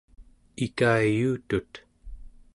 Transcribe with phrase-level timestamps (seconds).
[0.65, 1.71] ikayuutut